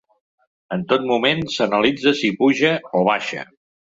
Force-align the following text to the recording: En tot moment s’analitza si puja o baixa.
En 0.77 0.85
tot 0.93 1.05
moment 1.09 1.43
s’analitza 1.57 2.15
si 2.21 2.33
puja 2.39 2.71
o 3.01 3.05
baixa. 3.13 3.45